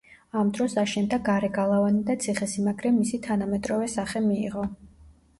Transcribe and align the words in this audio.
ამ 0.39 0.47
დროს 0.57 0.75
აშენდა 0.83 1.17
გარე 1.25 1.49
გალავანი 1.57 1.99
და 2.07 2.15
ციხესიმაგრემ 2.23 2.97
მისი 3.01 3.19
თანამედროვე 3.27 3.91
სახე 3.97 4.23
მიიღო. 4.31 4.65